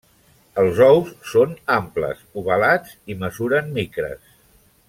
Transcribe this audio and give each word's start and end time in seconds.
Els 0.61 0.79
ous 0.85 1.11
són 1.33 1.53
amples, 1.75 2.25
ovalats 2.43 2.97
i 3.15 3.19
mesuren 3.27 3.73
micres. 3.81 4.37